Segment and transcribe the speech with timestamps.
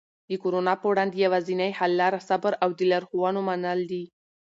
[0.29, 4.03] د کرونا په وړاندې یوازینی حل لاره صبر او د لارښوونو منل دي.